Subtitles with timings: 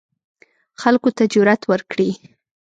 [0.81, 2.09] خلکو ته جرئت ورکړي